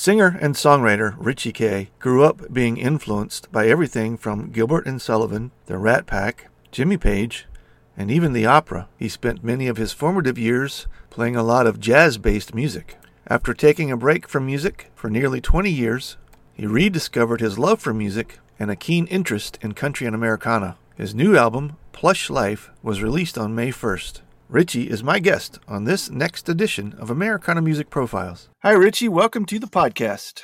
[0.00, 5.50] Singer and songwriter Richie Kaye grew up being influenced by everything from Gilbert and Sullivan,
[5.66, 7.46] the Rat Pack, Jimmy Page,
[7.98, 8.88] and even the opera.
[8.98, 12.96] He spent many of his formative years playing a lot of jazz based music.
[13.26, 16.16] After taking a break from music for nearly 20 years,
[16.54, 20.78] he rediscovered his love for music and a keen interest in country and Americana.
[20.96, 24.22] His new album, Plush Life, was released on May 1st.
[24.50, 28.48] Richie is my guest on this next edition of Americana Music Profiles.
[28.64, 29.08] Hi, Richie.
[29.08, 30.42] Welcome to the podcast.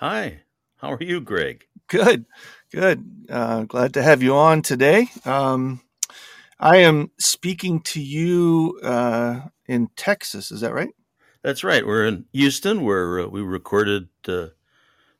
[0.00, 0.42] Hi.
[0.76, 1.64] How are you, Greg?
[1.88, 2.26] Good.
[2.70, 3.26] Good.
[3.30, 5.08] Uh, glad to have you on today.
[5.24, 5.80] Um,
[6.60, 10.52] I am speaking to you uh, in Texas.
[10.52, 10.90] Is that right?
[11.40, 11.86] That's right.
[11.86, 14.48] We're in Houston, where uh, we recorded uh,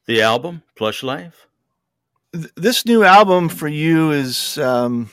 [0.05, 1.47] the album Plush Life.
[2.35, 5.09] Th- this new album for you is um,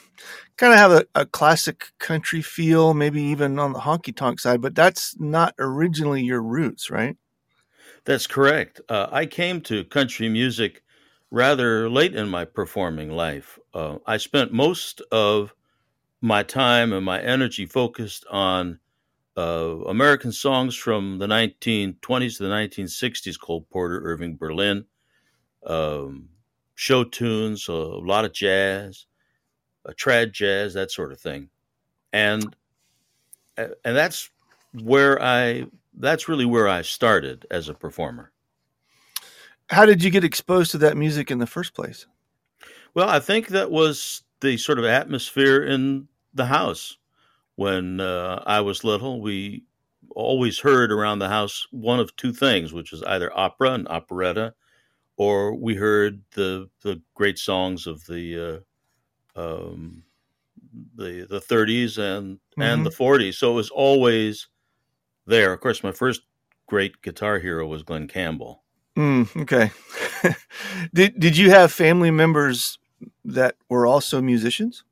[0.59, 4.59] kind of have a, a, classic country feel, maybe even on the honky tonk side,
[4.61, 7.15] but that's not originally your roots, right?
[8.03, 8.81] That's correct.
[8.89, 10.83] Uh, I came to country music
[11.31, 13.57] rather late in my performing life.
[13.73, 15.53] Uh, I spent most of
[16.19, 18.80] my time and my energy focused on
[19.37, 24.83] uh, American songs from the 1920s to the 1960s, Cole Porter, Irving Berlin,
[25.65, 26.27] um,
[26.75, 29.05] show tunes, a lot of jazz
[29.90, 31.50] a trad jazz, that sort of thing,
[32.14, 32.56] and
[33.58, 34.30] and that's
[34.73, 35.66] where I
[35.98, 38.32] that's really where I started as a performer.
[39.70, 42.06] How did you get exposed to that music in the first place?
[42.94, 46.98] Well, I think that was the sort of atmosphere in the house
[47.56, 49.22] when uh, I was little.
[49.22, 49.64] We
[50.16, 54.54] always heard around the house one of two things, which was either opera and operetta,
[55.17, 58.60] or we heard the the great songs of the uh,
[59.39, 60.04] um,
[60.95, 62.61] the the 30s and mm-hmm.
[62.61, 63.36] and the 40s.
[63.36, 64.48] So it was always
[65.26, 65.54] there.
[65.54, 66.22] Of course, my first
[66.67, 68.64] great guitar hero was Glen Campbell.
[68.98, 69.72] Mm, okay.
[70.94, 72.78] did did you have family members
[73.26, 74.83] that were also musicians?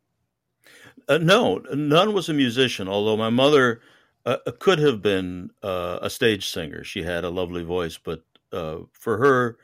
[1.09, 2.88] Uh, no, none was a musician.
[2.88, 3.81] Although my mother
[4.25, 6.84] uh, uh could have been uh, a stage singer.
[6.84, 9.57] She had a lovely voice, but uh, for her,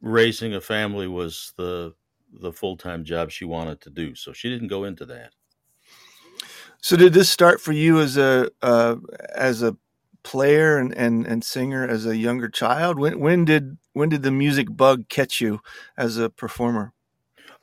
[0.00, 1.94] raising a family was the
[2.32, 4.14] the full time job she wanted to do.
[4.14, 5.32] So she didn't go into that.
[6.80, 8.96] So did this start for you as a uh,
[9.34, 9.76] as a
[10.22, 12.98] player and, and, and singer as a younger child?
[12.98, 15.60] When when did when did the music bug catch you
[15.96, 16.92] as a performer?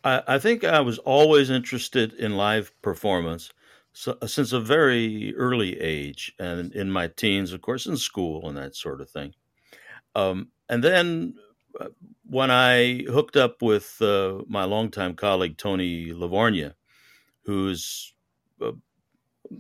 [0.04, 3.52] I, I think I was always interested in live performance
[3.94, 8.48] so, uh, since a very early age, and in my teens, of course, in school
[8.48, 9.34] and that sort of thing.
[10.14, 11.36] Um, and then
[12.28, 16.74] when I hooked up with uh, my longtime colleague Tony Lavorgna,
[17.44, 18.14] who's
[18.62, 18.72] uh,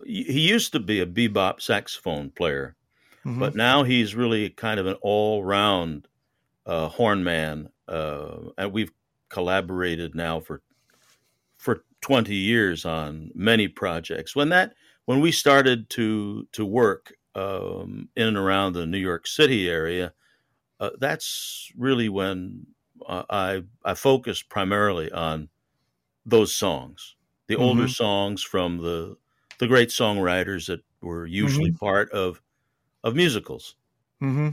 [0.05, 2.75] he used to be a bebop saxophone player,
[3.25, 3.39] mm-hmm.
[3.39, 6.07] but now he's really kind of an all-round
[6.65, 8.91] uh, horn man, uh, and we've
[9.29, 10.61] collaborated now for
[11.55, 14.35] for 20 years on many projects.
[14.35, 14.73] When that
[15.05, 20.13] when we started to to work um, in and around the New York City area
[20.79, 22.65] uh, that's really when
[23.05, 25.49] uh, I I focused primarily on
[26.25, 27.15] those songs,
[27.47, 27.63] the mm-hmm.
[27.63, 29.17] older songs from the
[29.59, 31.85] the great songwriters that were usually mm-hmm.
[31.85, 32.41] part of
[33.03, 33.75] of musicals.
[34.21, 34.49] Mm-hmm.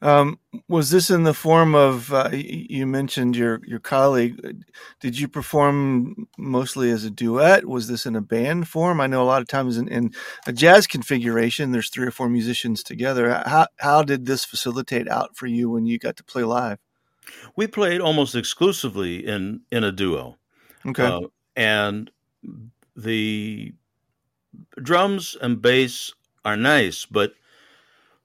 [0.00, 0.38] Um,
[0.68, 4.64] was this in the form of uh, you mentioned your your colleague?
[5.00, 7.66] Did you perform mostly as a duet?
[7.66, 9.00] Was this in a band form?
[9.00, 10.12] I know a lot of times in, in
[10.46, 13.42] a jazz configuration, there's three or four musicians together.
[13.44, 16.78] How how did this facilitate out for you when you got to play live?
[17.56, 20.36] We played almost exclusively in in a duo.
[20.86, 21.20] Okay, uh,
[21.56, 22.08] and
[22.94, 23.72] the
[24.80, 26.12] drums and bass
[26.44, 27.34] are nice, but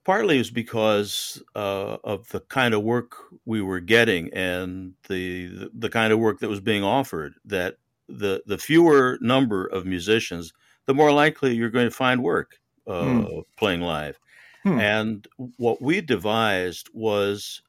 [0.04, 5.88] partly is because uh, of the kind of work we were getting and the the
[5.88, 7.34] kind of work that was being offered.
[7.44, 7.78] That
[8.08, 10.52] the the fewer number of musicians,
[10.86, 13.42] the more likely you're going to find work uh, mm.
[13.56, 14.18] playing live.
[14.62, 14.80] Hmm.
[14.80, 17.60] And what we devised was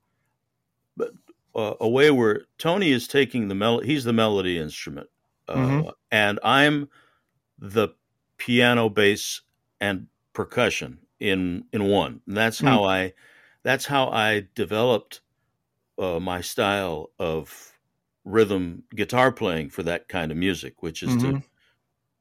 [1.00, 3.88] uh, a way where Tony is taking the melody.
[3.88, 5.10] He's the melody instrument,
[5.50, 5.90] uh, mm-hmm.
[6.12, 6.90] and I'm
[7.60, 7.90] the
[8.38, 9.42] piano, bass,
[9.82, 12.22] and percussion in in one.
[12.28, 12.68] And that's mm.
[12.68, 13.14] how I
[13.64, 15.22] that's how I developed
[15.98, 17.72] uh, my style of
[18.24, 21.44] rhythm guitar playing for that kind of music, which is Mhm.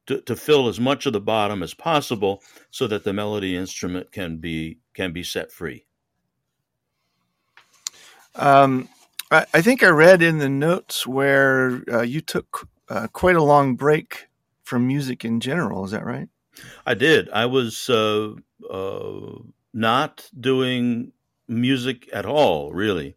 [0.07, 3.55] to, to to fill as much of the bottom as possible so that the melody
[3.55, 5.85] instrument can be can be set free.
[8.35, 8.89] Um,
[9.31, 13.43] I, I think I read in the notes where uh, you took uh, quite a
[13.43, 14.27] long break
[14.63, 15.85] from music in general.
[15.85, 16.29] Is that right?
[16.85, 17.29] I did.
[17.29, 18.35] I was uh,
[18.69, 19.39] uh,
[19.73, 21.13] not doing
[21.47, 23.15] music at all, really,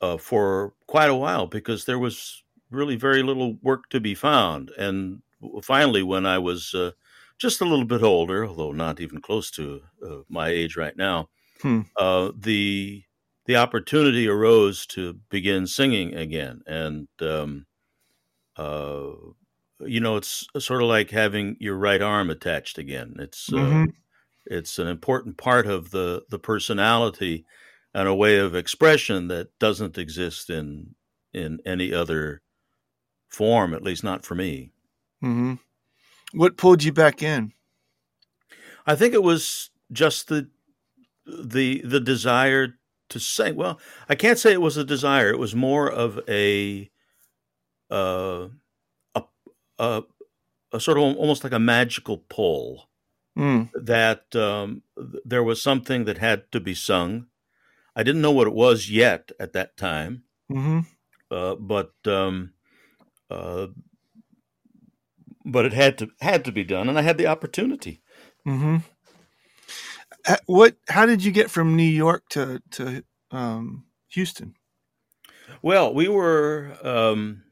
[0.00, 4.70] uh, for quite a while because there was really very little work to be found.
[4.78, 5.22] And
[5.62, 6.92] finally, when I was uh,
[7.38, 11.30] just a little bit older, although not even close to uh, my age right now,
[11.62, 11.82] Hmm.
[11.98, 13.04] uh, the
[13.46, 17.66] the opportunity arose to begin singing again, and um,
[18.56, 19.12] uh,
[19.86, 23.14] you know, it's sort of like having your right arm attached again.
[23.18, 23.92] It's uh, Mhm.
[24.46, 27.46] it's an important part of the the personality
[27.94, 30.94] and a way of expression that doesn't exist in
[31.32, 32.42] in any other
[33.28, 34.72] form, at least not for me.
[35.20, 35.54] hmm
[36.32, 37.52] What pulled you back in?
[38.86, 40.48] I think it was just the
[41.26, 42.74] the the desire
[43.10, 43.56] to sing.
[43.56, 45.30] Well, I can't say it was a desire.
[45.30, 46.90] It was more of a
[47.90, 48.48] uh,
[49.78, 50.02] a,
[50.72, 52.88] a sort of almost like a magical pull
[53.38, 53.70] Mm.
[53.74, 54.82] that um,
[55.24, 57.28] there was something that had to be sung.
[57.96, 60.80] I didn't know what it was yet at that time, hmm
[61.30, 62.52] uh, but um,
[63.30, 63.68] uh,
[65.46, 68.02] but it had to had to be done, and I had the opportunity.
[68.44, 68.78] hmm
[70.46, 70.76] What?
[70.88, 74.54] How did you get from New York to to um, Houston?
[75.62, 76.76] Well, we were.
[76.82, 77.44] Um,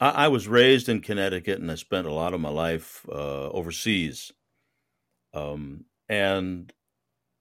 [0.00, 3.50] I, I was raised in Connecticut, and I spent a lot of my life uh,
[3.50, 4.32] overseas.
[5.32, 6.72] Um, and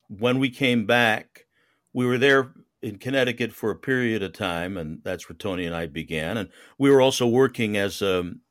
[0.10, 1.48] when we came back,
[1.94, 5.76] we were there in Connecticut for a period of time, and that's where Tony and
[5.76, 6.38] I began.
[6.38, 8.42] And we were also working as um,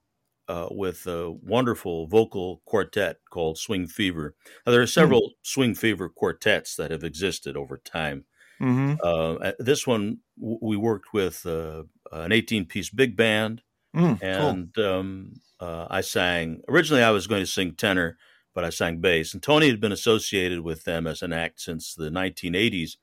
[0.49, 4.37] uh, with a wonderful vocal quartet called Swing Fever.
[4.67, 8.27] Now, there are several Swing Fever quartets that have existed over time.
[8.61, 13.63] hmm Uh, uh, this one w- we worked with uh, an 18 piece big band,
[13.95, 14.61] Mm, cool.
[14.61, 16.63] and um, uh, I sang.
[16.69, 18.19] Originally, I was going to sing tenor,
[18.55, 19.35] but I sang bass.
[19.35, 22.99] And Tony had been associated with them as an act since the 1980s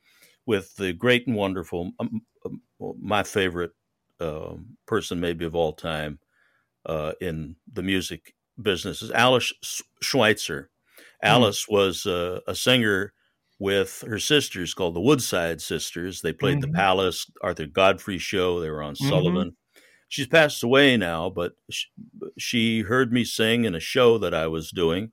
[0.45, 2.61] with the great and wonderful, um, um,
[2.99, 3.71] my favorite
[4.21, 6.19] um person, maybe of all time,
[6.85, 9.51] uh, in the music business is Alice
[10.01, 10.69] Schweitzer.
[11.21, 13.13] Alice was uh, a singer
[13.59, 16.21] with her sisters called the Woodside Sisters.
[16.21, 16.75] They played the Mhm.
[16.75, 18.59] Palace, Arthur Godfrey show.
[18.59, 19.45] They were on Mhm.
[19.49, 19.55] Sullivan.
[20.07, 21.85] She's passed away now, but sh-
[22.37, 25.11] she heard me sing in a show that I was doing,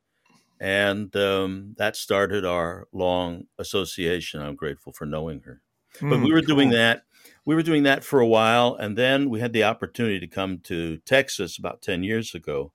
[0.60, 4.40] and um, that started our long association.
[4.42, 5.62] I'm grateful for knowing her.
[6.08, 7.04] But Mm, we were doing that
[7.44, 10.58] we were doing that for a while and then we had the opportunity to come
[10.60, 12.72] to texas about 10 years ago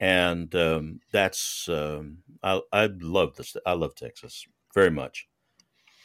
[0.00, 5.26] and um, that's um, I, I love this i love texas very much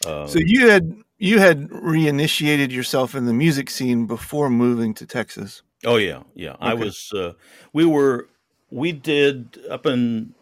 [0.06, 5.06] um, So you had you had reinitiated yourself in the music scene before moving to
[5.06, 5.62] Texas.
[5.86, 6.56] oh yeah yeah.
[6.60, 7.34] I was uh,
[7.74, 8.28] we were
[8.70, 10.34] we did up in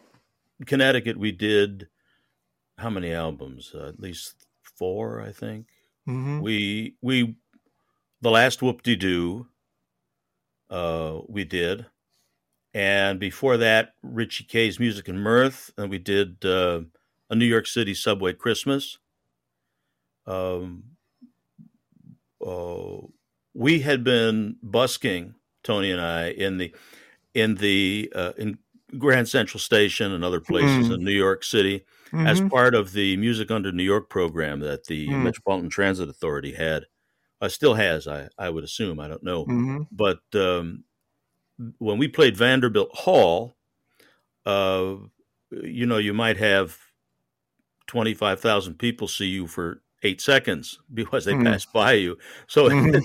[0.66, 1.88] connecticut we did
[2.78, 3.72] how many albums?
[3.74, 5.66] Uh, at least four i think.
[6.06, 7.36] Hmm we we
[8.22, 9.46] the last whoop de doo
[10.70, 11.86] uh we did.
[12.72, 16.82] And before that richie kaye's music and mirth and we did uh,
[17.28, 18.98] a new york city subway christmas
[20.26, 20.96] um
[22.44, 22.98] uh,
[23.54, 26.74] we had been busking tony and i in the
[27.34, 28.58] in the uh, in
[28.98, 30.94] grand central station and other places Mm.
[30.94, 31.84] in new york city
[32.24, 35.16] as part of the Music Under New York program that the Mm.
[35.16, 36.86] Metropolitan Transit Authority had.
[37.40, 39.00] Uh, still has, I, I would assume.
[39.00, 39.46] I don't know.
[39.46, 40.84] hmm But um,
[41.78, 43.56] when we played Vanderbilt Hall,
[44.46, 44.96] uh,
[45.50, 46.78] you know, you might have
[47.86, 51.44] 25,000 people see you for eight seconds because they Mm.
[51.44, 52.16] pass by you.
[52.46, 53.02] So Mhm.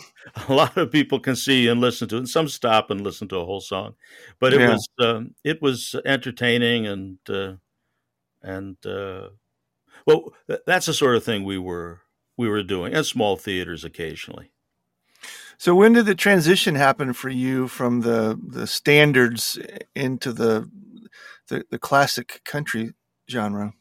[0.50, 3.28] a lot of people can see and listen to it, and some stop and listen
[3.30, 3.96] to a whole song.
[4.40, 4.70] But it Yeah.
[4.72, 7.54] was um, it was entertaining and uh,
[8.42, 9.30] and uh,
[10.06, 10.34] well,
[10.66, 12.02] that's the sort of thing we were
[12.38, 14.52] we were doing, and small theaters occasionally.
[15.58, 19.58] So when did the transition happen for you from the the standards
[19.96, 20.70] into the
[21.48, 22.94] the, the classic country
[23.30, 23.74] genre?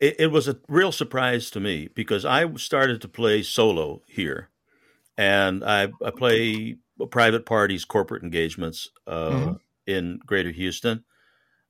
[0.00, 4.50] It, it was a real surprise to me because I started to play solo here,
[5.18, 6.78] and I, I play
[7.10, 9.60] private parties, corporate engagements uh, Mhm.
[9.86, 11.04] in Greater Houston,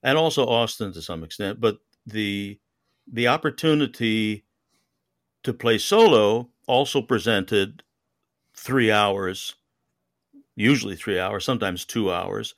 [0.02, 1.60] and also Austin to some extent.
[1.60, 2.60] But the
[3.12, 4.44] the opportunity
[5.42, 7.82] to play solo also presented
[8.56, 9.56] three hours,
[10.56, 12.54] usually three hours, sometimes two hours,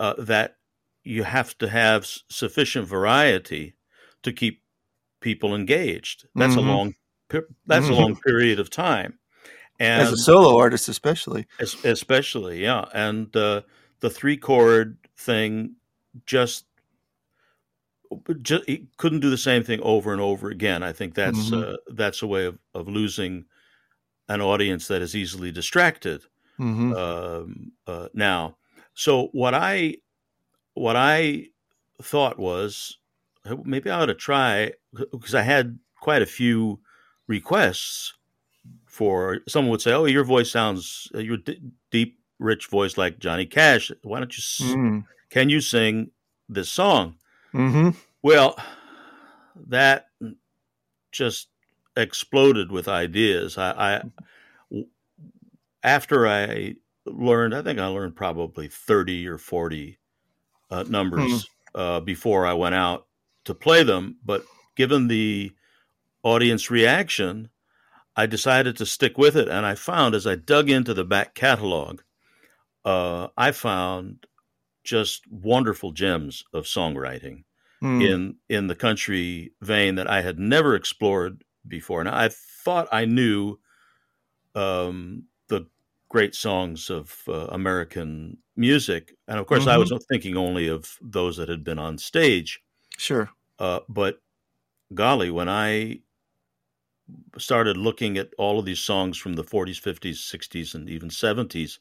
[0.00, 0.58] uh, that
[1.04, 3.74] you have to have sufficient variety
[4.22, 4.62] to keep
[5.20, 6.26] people engaged.
[6.34, 6.68] That's mm-hmm.
[6.68, 6.94] a long
[7.66, 7.94] that's mm-hmm.
[7.94, 9.18] a long period of time.
[9.78, 12.84] And as a solo artist, especially, especially, yeah.
[12.92, 13.62] And uh,
[14.00, 15.76] the three chord thing
[16.26, 16.66] just
[18.42, 20.82] just couldn't do the same thing over and over again.
[20.82, 21.74] I think that's mm-hmm.
[21.74, 23.46] uh, that's a way of, of losing
[24.28, 26.24] an audience that is easily distracted
[26.58, 26.92] mm-hmm.
[26.92, 28.56] Um, uh, now.
[28.94, 29.96] So what I
[30.74, 31.46] what I
[32.02, 32.98] thought was
[33.64, 36.80] maybe I ought to try because I had quite a few
[37.26, 38.14] requests
[38.86, 43.46] for someone would say, "Oh, your voice sounds your d- deep, rich voice like Johnny
[43.46, 43.90] Cash.
[44.02, 44.66] Why don't you?
[44.74, 45.04] Mm.
[45.30, 46.10] Can you sing
[46.48, 47.16] this song?"
[47.54, 47.90] Mm-hmm.
[48.22, 48.56] Well,
[49.68, 50.08] that
[51.12, 51.48] just
[51.96, 53.56] exploded with ideas.
[53.58, 54.02] I,
[54.72, 54.84] I
[55.82, 59.98] after I learned, I think I learned probably thirty or forty
[60.70, 61.46] uh, numbers mm.
[61.74, 63.06] uh, before I went out
[63.44, 64.16] to play them.
[64.24, 64.44] But
[64.76, 65.52] given the
[66.22, 67.50] audience reaction,
[68.16, 69.48] I decided to stick with it.
[69.48, 72.00] And I found as I dug into the back catalog,
[72.84, 74.26] uh, I found
[74.84, 77.44] just wonderful gems of songwriting
[77.82, 78.06] mm.
[78.06, 82.02] in in the country vein that I had never explored before.
[82.04, 83.58] Now I thought I knew
[84.54, 85.66] um, the
[86.08, 89.70] great songs of uh, American music, and of course mm-hmm.
[89.70, 92.60] I was thinking only of those that had been on stage.
[93.00, 94.20] Sure, uh, but
[94.92, 96.00] golly, when I
[97.38, 101.78] started looking at all of these songs from the 40s, 50s, 60s, and even 70s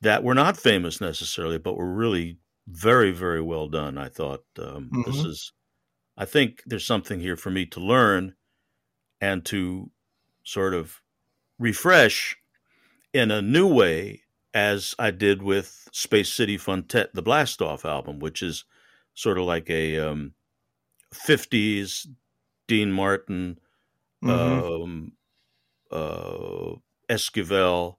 [0.00, 3.98] that were not famous necessarily, but were really very, very well done.
[3.98, 5.10] I thought um, mm-hmm.
[5.10, 5.52] this is,
[6.16, 8.34] I think there's something here for me to learn
[9.20, 9.90] and to
[10.44, 11.02] sort of
[11.58, 12.36] refresh
[13.12, 14.22] in a new way,
[14.54, 18.64] as I did with Space City Fun-Tet, the Blastoff album, which is
[19.18, 20.32] sort of like a um,
[21.12, 22.06] 50s
[22.68, 23.58] Dean Martin
[24.22, 24.82] mm-hmm.
[24.82, 25.12] um,
[25.90, 26.76] uh,
[27.10, 27.96] Esquivel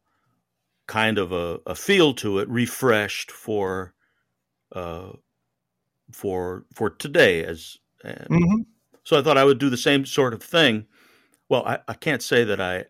[0.87, 3.93] kind of a, a, feel to it, refreshed for
[4.71, 5.11] uh,
[6.09, 7.43] for for today.
[7.43, 8.61] As mm-hmm.
[9.03, 10.85] so, I thought I would do the same sort of thing.
[11.49, 12.85] Well, I, I, can't say that I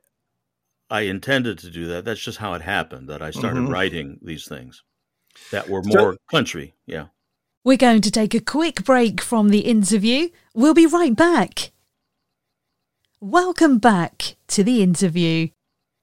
[0.92, 2.06] I intended to do that.
[2.06, 3.10] That's just how it happened.
[3.10, 3.74] That I started mm-hmm.
[3.74, 4.84] writing these things
[5.52, 6.76] that were more so, country.
[6.86, 7.08] Yeah.
[7.70, 10.30] We're going to take a quick break from the interview.
[10.56, 11.72] We'll be right back.
[13.22, 15.50] Welcome back to the interview.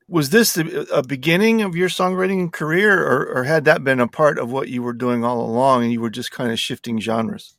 [0.06, 4.38] Was this a beginning of your songwriting career, or, or had that been a part
[4.38, 7.56] of what you were doing all along and you were just kind of shifting genres?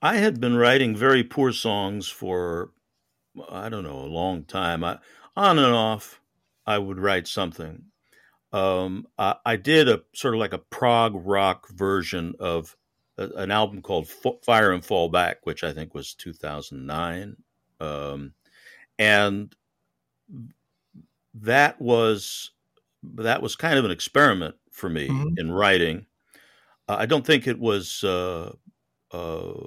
[0.00, 2.70] I had been writing very poor songs for,
[3.50, 4.84] I don't know, a long time.
[4.84, 4.98] I,
[5.36, 6.20] on and off,
[6.64, 7.86] I would write something.
[8.52, 12.76] Um, I, I, did a sort of like a prog rock version of
[13.18, 17.36] a, an album called F- Fire and Fall Back, which I think was 2009.
[17.80, 18.32] Um,
[18.98, 19.54] and
[21.34, 22.50] that was
[23.02, 25.38] that was kind of an experiment for me mm-hmm.
[25.38, 26.06] in writing.
[26.88, 28.52] Uh, I don't think it was uh,
[29.12, 29.66] uh,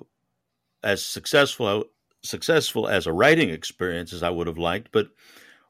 [0.83, 1.85] as successful
[2.23, 5.09] successful as a writing experience as I would have liked, but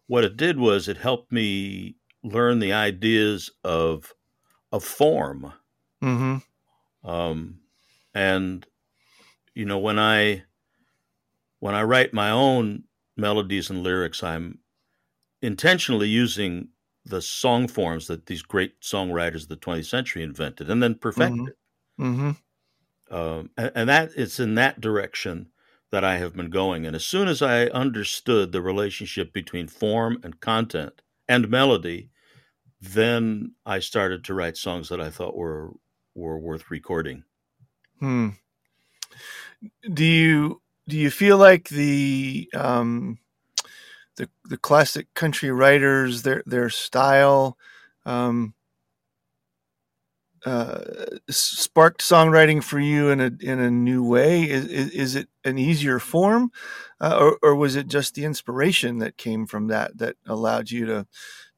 [0.07, 4.13] what it did was it helped me learn the ideas of
[4.72, 5.53] of form.
[6.03, 7.10] Mm-hmm.
[7.10, 7.60] Um,
[8.17, 8.65] and
[9.53, 10.43] you know when I
[11.59, 12.83] when I write my own
[13.15, 14.59] melodies and lyrics, I'm
[15.41, 16.69] intentionally using
[17.05, 21.53] the song forms that these great songwriters of the 20th century invented and then perfected.
[22.00, 22.03] Mm-hmm.
[22.03, 23.15] Mm-hmm.
[23.15, 25.50] Um, and, and that it's in that direction
[25.91, 26.86] that I have been going.
[26.86, 32.09] And as soon as I understood the relationship between form and content and melody,
[32.81, 35.74] then I started to write songs that I thought were
[36.15, 37.24] were worth recording.
[38.00, 38.30] Hmm.
[39.92, 43.18] Do you do you feel like the um,
[44.18, 47.58] the the classic country writers their their style
[48.06, 48.54] um,
[50.46, 50.80] uh,
[51.30, 54.50] sparked songwriting for you in a in a new way?
[54.50, 56.51] Is is, is it an easier form,
[57.01, 60.86] uh, or or was it just the inspiration that came from that that allowed you
[60.86, 61.08] to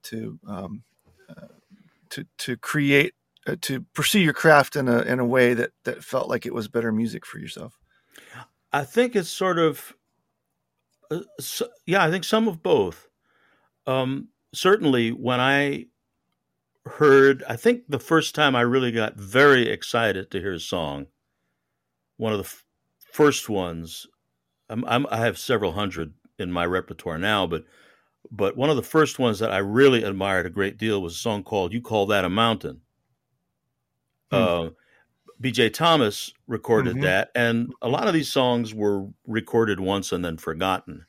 [0.03, 0.84] to um,
[1.29, 1.48] uh,
[2.12, 3.13] to to create
[3.62, 6.67] to pursue your craft in a in a way that that felt like it was
[6.67, 7.79] better music for yourself?
[8.72, 9.93] I think it's sort of,
[11.10, 13.08] uh, so, yeah, I think some of both.
[13.88, 15.86] Um, certainly, when I
[16.86, 21.08] heard, I think the first time I really got very excited to hear a song,
[22.17, 22.63] one of the f-
[23.12, 24.05] first ones,
[24.69, 27.65] I'm, I'm, i have several hundred in my repertoire now, but
[28.31, 31.17] but one of the first ones that I really admired a great deal was a
[31.17, 32.81] song called "You Call That a Mountain."
[34.31, 34.38] Hmm.
[34.38, 34.69] Uh,
[35.41, 35.69] B.J.
[35.71, 37.01] Thomas recorded Mhm.
[37.01, 41.05] that, and a lot of these songs were recorded once and then forgotten.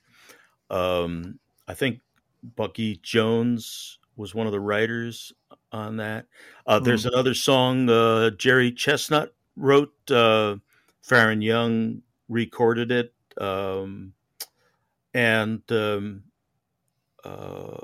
[0.70, 2.00] Um, I think
[2.42, 5.32] Bucky Jones was one of the writers
[5.72, 6.26] on that.
[6.66, 9.94] Uh, there's another song uh, Jerry Chestnut wrote.
[10.10, 10.56] Uh,
[11.04, 14.14] Faron Young recorded it, um,
[15.14, 16.24] and um,
[17.24, 17.76] uh,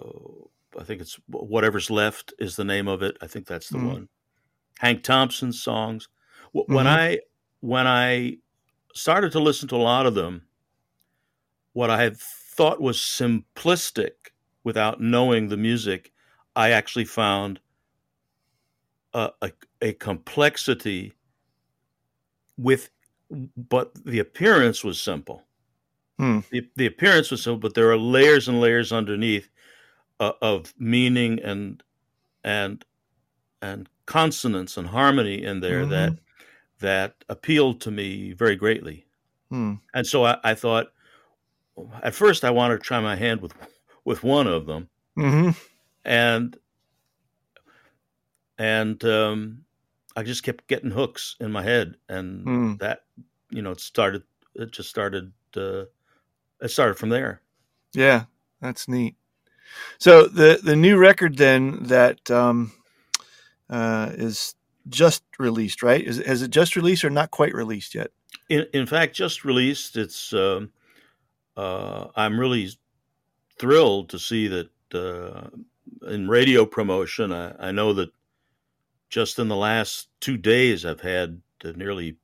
[0.79, 3.17] I think it's "Whatever's Left" is the name of it.
[3.21, 3.81] I think that's the Mhm.
[3.81, 4.09] one.
[4.79, 6.09] Hank Thompson's songs.
[6.53, 6.99] Wh- When Mhm.
[6.99, 7.21] I
[7.61, 8.39] when I
[8.95, 10.47] started to listen to a lot of them,
[11.73, 14.33] what I had thought was simplistic
[14.65, 16.13] without knowing the music,
[16.55, 17.61] I actually found
[19.15, 19.53] a, a,
[19.83, 21.13] a complexity
[22.57, 22.91] with,
[23.57, 25.43] but the appearance was simple.
[26.19, 26.41] Hmm.
[26.51, 29.51] The, the appearance was simple, but there are layers and layers underneath
[30.21, 31.83] uh, of meaning and
[32.45, 32.85] and
[33.61, 35.91] and consonance and harmony in there Mhm.
[35.91, 36.19] that
[36.81, 39.07] that appealed to me very greatly.
[39.51, 39.75] Hmm.
[39.95, 40.89] And so I, I thought,
[42.03, 43.55] at first, I wanted to try my hand with
[44.05, 45.51] with one of them, hmm
[46.05, 46.57] and
[48.59, 49.65] and um,
[50.17, 52.75] I just kept getting hooks in my head, and Hmm.
[52.77, 53.05] that
[53.51, 54.23] you know it started.
[54.55, 55.33] It just started.
[55.57, 55.85] Uh,
[56.61, 57.43] it started from there.
[57.93, 58.25] Yeah,
[58.61, 59.17] that's neat.
[59.99, 62.73] So the the new record then that um,
[63.71, 64.55] uh, is
[64.89, 66.03] just released, right?
[66.03, 68.11] Is has it just released or not quite released yet?
[68.49, 69.97] In, in fact, just released.
[69.97, 70.33] It's.
[70.33, 70.71] Um,
[71.57, 72.69] uh, I'm really
[73.59, 75.49] thrilled to see that uh,
[76.07, 77.33] in radio promotion.
[77.33, 78.11] I, I know that
[79.09, 82.17] just in the last two days, I've had uh, nearly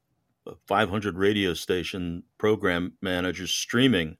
[0.67, 4.17] 500 radio station program managers streaming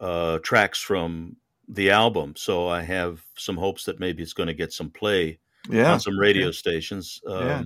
[0.00, 1.36] uh, tracks from
[1.68, 2.34] the album.
[2.36, 6.00] So I have some hopes that maybe it's going to get some play Yeah, on
[6.00, 7.20] some radio stations.
[7.26, 7.62] Um, Yeah.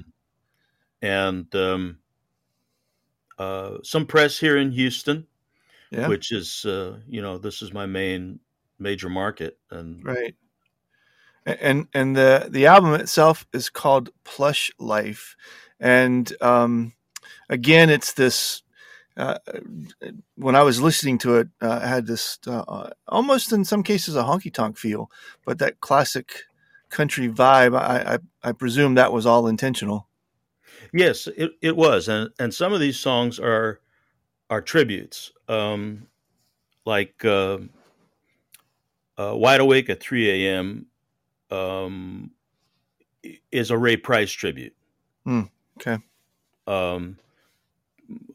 [1.03, 1.99] And um,
[3.39, 5.27] uh, some press here in Houston,
[5.91, 8.41] yeah, which is, uh, you know, this is my main
[8.79, 9.59] major market.
[9.71, 10.35] And right.
[11.47, 15.37] And and the the album itself is called Plush Life,
[15.81, 16.93] and um,
[17.49, 18.63] again, it's this.
[19.17, 19.39] Uh,
[20.37, 24.17] when I was listening to it, uh, I had this uh, almost in some cases
[24.17, 25.11] a honky tonk feel,
[25.45, 26.45] but that classic
[26.91, 27.79] country vibe.
[27.79, 28.19] I, I
[28.51, 30.09] I presume that was all intentional.
[30.93, 33.81] Yes, it, it was, and and some of these songs are
[34.49, 36.07] are tributes, um,
[36.85, 37.59] like uh,
[39.19, 40.87] uh, "Wide Awake at 3 A.M."
[41.51, 42.31] Um,
[43.51, 44.75] is a Ray Price tribute.
[45.25, 45.43] Hmm,
[45.79, 45.99] okay.
[46.67, 47.19] Um,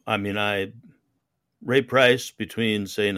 [0.06, 0.72] I mean, I
[1.62, 3.10] Ray Price between say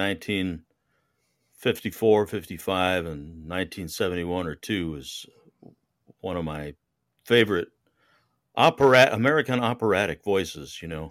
[1.60, 5.26] 1954, 55, and 1971 or two is
[6.20, 6.74] one of my
[7.24, 7.68] favorite
[8.54, 10.80] opera American operatic voices.
[10.80, 11.10] You know,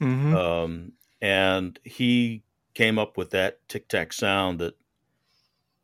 [0.00, 0.34] Mm-hmm.
[0.34, 4.76] um, and he came up with that tic tac sound that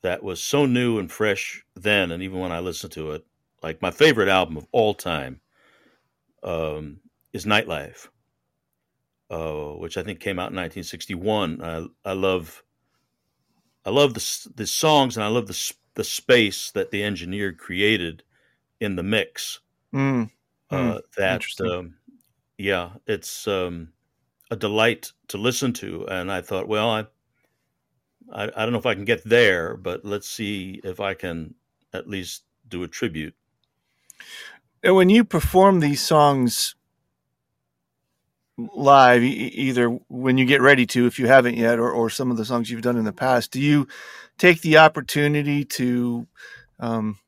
[0.03, 3.27] that was so new and fresh then, and even when I listen to it,
[3.63, 5.41] like my favorite album of all time
[6.43, 7.01] um,
[7.33, 8.09] is Nightlife,
[9.31, 11.63] uh, which I think came out in 1961.
[11.63, 12.63] I, I love
[13.85, 18.23] I love the the songs and I love the the space that the engineer created
[18.81, 19.61] in the mix.
[19.95, 20.31] mm
[20.71, 21.97] Uh, that um,
[22.59, 23.93] yeah, it's um,
[24.51, 27.01] a delight to listen to, and I thought, well, I,
[28.33, 31.55] I I don't know if I can get there, but let's see if I can
[31.93, 33.35] at least do a tribute.
[34.83, 36.75] And when you perform these songs
[38.59, 42.37] live, either when you get ready to, if you haven't yet, or, or some of
[42.37, 43.89] the songs you've done in the past, do you
[44.39, 46.27] take the opportunity to
[46.81, 47.19] um,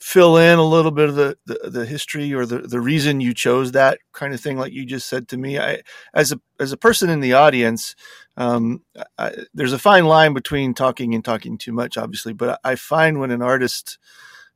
[0.00, 3.34] fill in a little bit of the, the, the history or the, the reason you
[3.34, 5.58] chose that kind of thing, like you just said to me?
[5.58, 5.82] I,
[6.14, 7.94] as a as a person in the audience,
[8.36, 8.82] um,
[9.18, 12.32] I, there's a fine line between talking and talking too much, obviously.
[12.32, 13.98] But I find when an artist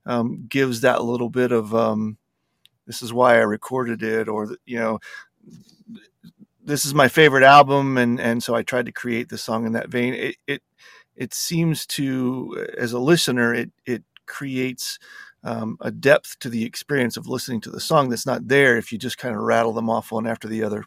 [0.06, 2.16] um, gives that little bit of um,
[2.86, 4.98] this is why I recorded it, or you know,
[6.64, 9.72] this is my favorite album, and and so I tried to create the song in
[9.72, 10.14] that vein.
[10.14, 10.62] It it
[11.16, 14.98] it seems to, as a listener, it it creates
[15.44, 18.90] um, a depth to the experience of listening to the song that's not there if
[18.90, 20.84] you just kind of rattle them off one after the other.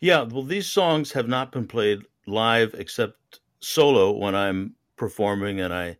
[0.00, 5.72] Yeah, well, these songs have not been played live except solo when I'm performing, and
[5.72, 5.98] I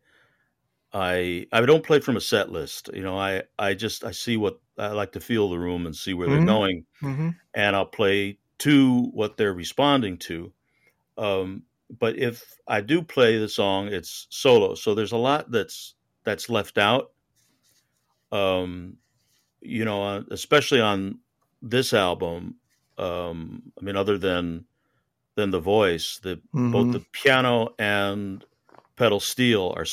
[0.92, 2.90] I I don't play from a set list.
[2.94, 5.94] You know, I I just I see what I like to feel the room and
[5.94, 6.36] see where Mhm.
[6.36, 7.28] they're going, Mm-hmm.
[7.54, 10.52] and I'll play to what they're responding to.
[11.16, 11.64] Um,
[11.98, 14.74] but if I do play the song, it's solo.
[14.74, 17.12] So there's a lot that's that's left out.
[18.32, 18.98] Um,
[19.60, 21.20] you know, especially on
[21.62, 22.56] this album.
[22.98, 24.66] Um, I mean, other than
[25.36, 26.72] than the voice, the mm-hmm.
[26.72, 28.44] both the piano and
[28.98, 29.86] pedal steel are,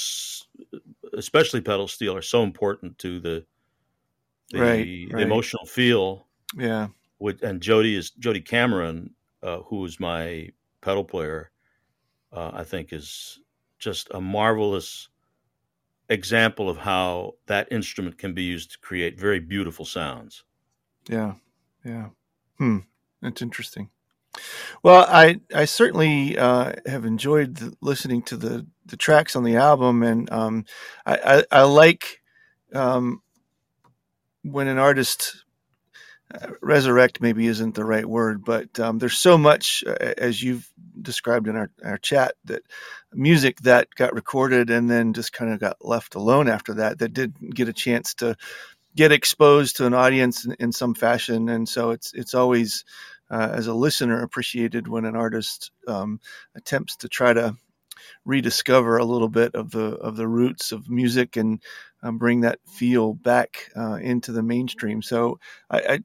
[1.13, 3.45] especially pedal steel, are so important to the
[4.51, 5.09] the, right, right.
[5.11, 6.27] the emotional feel.
[6.55, 6.87] Yeah.
[7.19, 10.49] With, and Jody is Jody Cameron, uh, who is my
[10.81, 11.51] pedal player.
[12.31, 13.39] Uh, I think is
[13.79, 15.09] just a marvelous
[16.09, 20.43] example of how that instrument can be used to create very beautiful sounds.
[21.07, 21.35] Yeah,
[21.83, 22.09] yeah.
[22.57, 22.79] Hmm,
[23.21, 23.89] that's interesting.
[24.83, 29.57] Well, I I certainly uh, have enjoyed the, listening to the the tracks on the
[29.57, 30.65] album, and um,
[31.05, 32.21] I, I, I like
[32.73, 33.21] um,
[34.43, 35.45] when an artist
[36.33, 40.69] uh, resurrect maybe isn't the right word, but um, there's so much uh, as you've
[41.01, 42.63] described in our, our chat that
[43.13, 47.13] music that got recorded and then just kind of got left alone after that that
[47.13, 48.35] didn't get a chance to
[48.95, 52.85] get exposed to an audience in, in some fashion, and so it's it's always
[53.29, 56.19] uh, as a listener appreciated when an artist um,
[56.55, 57.55] attempts to try to
[58.25, 61.61] rediscover a little bit of the of the roots of music and
[62.03, 65.01] um, bring that feel back uh, into the mainstream.
[65.01, 65.99] So I,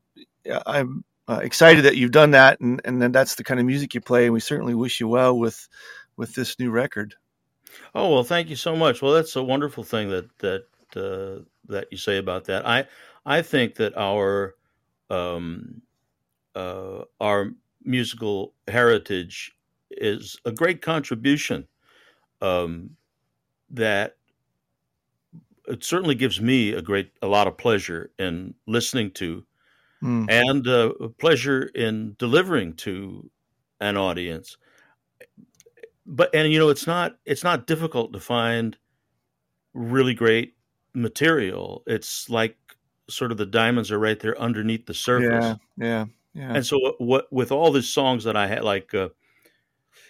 [0.67, 3.67] I am uh, excited that you've done that, and and then that's the kind of
[3.67, 5.69] music you play, and we certainly wish you well with
[6.17, 7.15] with this new record.
[7.95, 9.03] Oh well, thank you so much.
[9.03, 10.65] Well, that's a wonderful thing that that
[10.97, 12.67] uh, that you say about that.
[12.67, 12.87] I
[13.25, 14.55] I think that our
[15.09, 15.83] um,
[16.55, 17.51] uh, our
[17.85, 19.53] musical heritage
[19.91, 21.67] is a great contribution
[22.41, 22.91] um,
[23.71, 24.17] that
[25.67, 29.45] it certainly gives me a great a lot of pleasure in listening to
[30.03, 30.27] mm.
[30.29, 33.31] and uh, pleasure in delivering to
[33.81, 34.57] an audience.
[36.07, 38.77] But and you know it's not it's not difficult to find
[39.75, 40.55] really great
[40.93, 41.83] material.
[41.87, 42.57] It's like
[43.09, 45.57] sort of the diamonds are right there underneath the surface.
[45.79, 46.55] yeah yeah yeah.
[46.55, 49.09] And so, what with all these songs that I had, like, uh,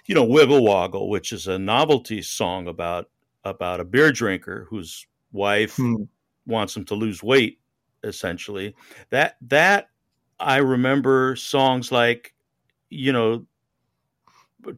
[0.07, 3.09] you know, "Wiggle Woggle," which is a novelty song about
[3.45, 6.03] about a beer drinker whose wife hmm.
[6.47, 7.59] wants him to lose weight,
[8.05, 8.75] essentially.
[9.11, 9.91] That that
[10.39, 12.35] I remember songs like,
[12.91, 13.47] you know,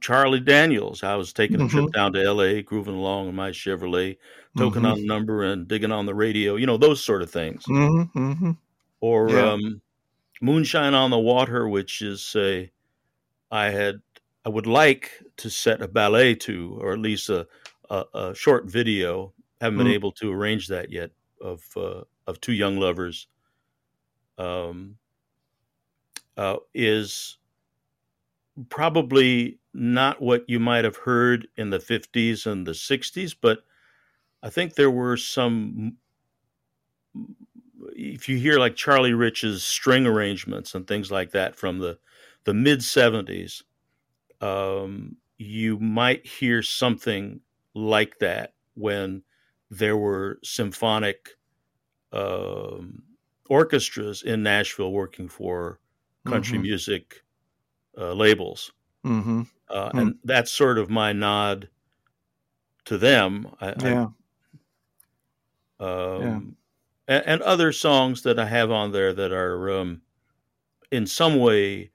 [0.00, 1.02] Charlie Daniels.
[1.02, 1.78] I was taking a mm-hmm.
[1.78, 4.16] trip down to L.A., grooving along in my Chevrolet,
[4.57, 4.92] token mm-hmm.
[4.92, 6.57] on number and digging on the radio.
[6.57, 7.64] You know, those sort of things.
[7.64, 8.18] Mm-hmm.
[8.18, 8.50] mm-hmm.
[9.00, 9.52] Or yeah.
[9.52, 9.81] um,
[10.42, 12.70] Moonshine on the Water, which is a
[13.50, 14.02] I had
[14.44, 17.46] I would like to set a ballet to, or at least a
[17.88, 19.33] a, a short video.
[19.61, 19.94] Haven't been mm.
[19.94, 23.28] able to arrange that yet of uh, of two young lovers.
[24.37, 24.96] Um,
[26.37, 27.38] uh, is
[28.68, 33.61] probably not what you might have heard in the 50s and the 60s, but
[34.42, 35.96] I think there were some
[38.02, 41.98] if you hear like Charlie Rich's string arrangements and things like that from the
[42.44, 43.62] the mid '70s,
[44.40, 47.40] um, you might hear something
[47.74, 49.22] like that when
[49.70, 51.30] there were symphonic
[52.12, 53.02] um,
[53.48, 55.78] orchestras in Nashville working for
[56.26, 56.62] country mm-hmm.
[56.62, 57.22] music
[57.96, 58.72] uh, labels,
[59.04, 59.42] mm-hmm.
[59.68, 59.98] Uh, mm-hmm.
[59.98, 61.68] and that's sort of my nod
[62.86, 63.46] to them.
[63.60, 64.06] I, yeah.
[65.78, 66.40] I, um, yeah
[67.08, 70.02] and, and, other songs that I have on there that are um,
[70.90, 71.90] in some way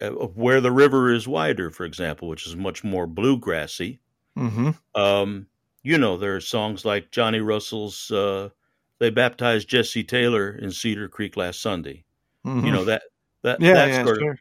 [0.00, 3.98] uh, where the river is wider, for example, which is much more bluegrassy.
[4.36, 4.70] Mm-hmm.
[5.00, 5.46] Um,
[5.82, 8.50] you know, there are songs like Johnny Russell's uh,
[8.98, 12.04] "They Baptized Jesse Taylor in Cedar Creek last Sunday."
[12.46, 12.66] Mm-hmm.
[12.66, 13.02] You know that
[13.42, 14.32] that yeah, that yeah, sort sure.
[14.32, 14.38] of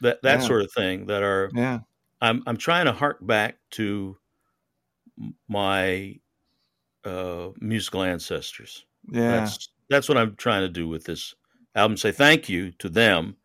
[0.00, 0.46] that that yeah.
[0.46, 1.50] sort of thing that are.
[1.54, 1.80] Yeah.
[2.20, 4.16] I'm I'm trying to hark back to
[5.48, 6.18] my
[7.04, 8.84] uh, musical ancestors.
[9.10, 9.40] Yeah.
[9.40, 11.34] That's that's what I'm trying to do with this
[11.74, 11.96] album.
[11.96, 13.36] Say thank you to them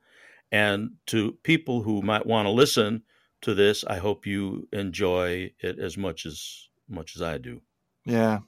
[0.52, 3.04] and to people who might want to listen
[3.42, 3.84] to this.
[3.86, 7.62] I hope you enjoy it as much as much as I do.
[8.06, 8.40] Yeah.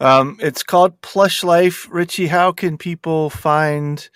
[0.00, 1.86] Um, it's called Plush Life.
[1.90, 4.08] Richie, how can people find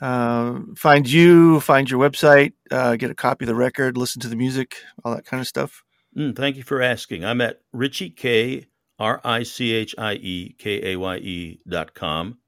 [0.00, 4.28] uh, find you, find your website, uh, get a copy of the record, listen to
[4.28, 5.82] the music, all that kind of stuff?
[6.16, 7.24] Mm, thank you for asking.
[7.24, 8.66] I'm at Richie Kaye
[8.98, 12.38] R I C H I E K A Y E dot com.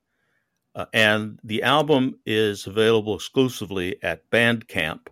[0.75, 5.09] Uh, and the album is available exclusively at Bandcamp.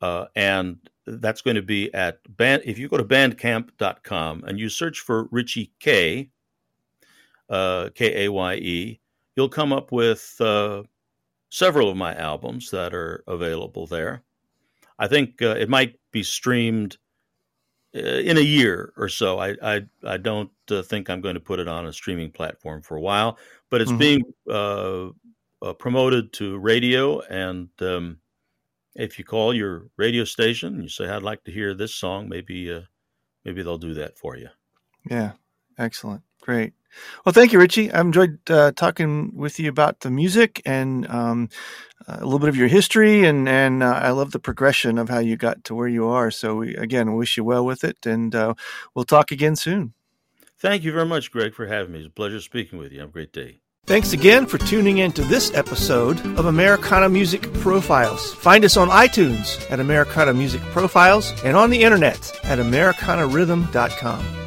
[0.00, 2.62] Uh, and that's going to be at band.
[2.64, 6.30] If you go to bandcamp.com and you search for Richie Kaye,
[7.48, 9.00] uh, K A Y E,
[9.36, 10.82] you'll come up with uh,
[11.50, 14.22] several of my albums that are available there.
[14.98, 16.98] I think uh, it might be streamed
[17.96, 19.38] in a year or so.
[19.38, 22.82] I I, I don't uh, think I'm going to put it on a streaming platform
[22.82, 23.38] for a while,
[23.70, 23.98] but it's mm-hmm.
[23.98, 25.08] being uh,
[25.62, 27.20] uh, promoted to radio.
[27.20, 28.18] And um,
[28.94, 32.28] if you call your radio station and you say, "I'd like to hear this song,"
[32.28, 32.82] maybe uh,
[33.44, 34.48] maybe they'll do that for you.
[35.10, 35.32] Yeah,
[35.78, 36.74] excellent, great.
[37.24, 37.92] Well, thank you, Richie.
[37.92, 41.48] I've enjoyed uh, talking with you about the music and um,
[42.06, 45.18] a little bit of your history, and and uh, I love the progression of how
[45.18, 46.30] you got to where you are.
[46.30, 48.54] So, we, again, wish you well with it, and uh,
[48.94, 49.94] we'll talk again soon.
[50.58, 51.98] Thank you very much, Greg, for having me.
[51.98, 53.00] It's a pleasure speaking with you.
[53.00, 53.60] Have a great day.
[53.86, 58.34] Thanks again for tuning in to this episode of Americana Music Profiles.
[58.34, 64.45] Find us on iTunes at Americana Music Profiles and on the internet at AmericanaRhythm.com.